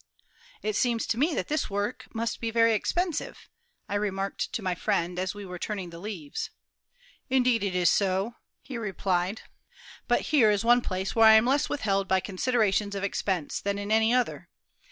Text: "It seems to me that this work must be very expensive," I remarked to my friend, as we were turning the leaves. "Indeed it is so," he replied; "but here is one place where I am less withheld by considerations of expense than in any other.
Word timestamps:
"It 0.63 0.75
seems 0.75 1.05
to 1.05 1.19
me 1.19 1.35
that 1.35 1.47
this 1.47 1.69
work 1.69 2.07
must 2.11 2.39
be 2.41 2.49
very 2.49 2.73
expensive," 2.73 3.47
I 3.87 3.93
remarked 3.93 4.51
to 4.53 4.63
my 4.63 4.73
friend, 4.73 5.19
as 5.19 5.35
we 5.35 5.45
were 5.45 5.59
turning 5.59 5.91
the 5.91 5.99
leaves. 5.99 6.49
"Indeed 7.29 7.63
it 7.63 7.75
is 7.75 7.91
so," 7.91 8.33
he 8.63 8.79
replied; 8.79 9.43
"but 10.07 10.21
here 10.33 10.49
is 10.49 10.65
one 10.65 10.81
place 10.81 11.13
where 11.15 11.27
I 11.27 11.33
am 11.33 11.45
less 11.45 11.69
withheld 11.69 12.07
by 12.07 12.19
considerations 12.19 12.95
of 12.95 13.03
expense 13.03 13.61
than 13.61 13.77
in 13.77 13.91
any 13.91 14.11
other. 14.11 14.49